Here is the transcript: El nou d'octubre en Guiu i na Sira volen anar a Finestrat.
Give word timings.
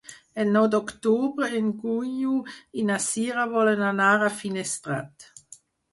El 0.43 0.47
nou 0.53 0.63
d'octubre 0.75 1.49
en 1.59 1.67
Guiu 1.83 2.33
i 2.81 2.85
na 2.87 2.97
Sira 3.09 3.45
volen 3.55 3.85
anar 3.93 4.11
a 4.15 4.33
Finestrat. 4.39 5.29